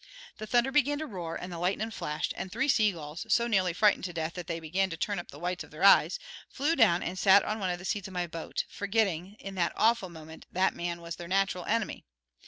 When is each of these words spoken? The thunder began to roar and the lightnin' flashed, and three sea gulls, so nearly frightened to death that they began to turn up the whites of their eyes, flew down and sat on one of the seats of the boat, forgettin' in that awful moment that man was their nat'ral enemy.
The 0.39 0.47
thunder 0.47 0.71
began 0.71 0.97
to 0.97 1.05
roar 1.05 1.35
and 1.35 1.53
the 1.53 1.59
lightnin' 1.59 1.91
flashed, 1.91 2.33
and 2.35 2.51
three 2.51 2.67
sea 2.67 2.91
gulls, 2.91 3.23
so 3.29 3.45
nearly 3.45 3.71
frightened 3.71 4.03
to 4.05 4.13
death 4.13 4.33
that 4.33 4.47
they 4.47 4.59
began 4.59 4.89
to 4.89 4.97
turn 4.97 5.19
up 5.19 5.29
the 5.29 5.37
whites 5.37 5.63
of 5.63 5.69
their 5.69 5.83
eyes, 5.83 6.17
flew 6.49 6.75
down 6.75 7.03
and 7.03 7.19
sat 7.19 7.45
on 7.45 7.59
one 7.59 7.69
of 7.69 7.77
the 7.77 7.85
seats 7.85 8.07
of 8.07 8.15
the 8.15 8.27
boat, 8.27 8.65
forgettin' 8.67 9.35
in 9.39 9.53
that 9.53 9.73
awful 9.75 10.09
moment 10.09 10.47
that 10.51 10.73
man 10.73 11.01
was 11.01 11.17
their 11.17 11.27
nat'ral 11.27 11.65
enemy. 11.65 12.03